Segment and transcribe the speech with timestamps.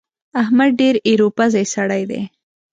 [0.41, 2.21] احمد ډېر ايرو پزی سړی دی.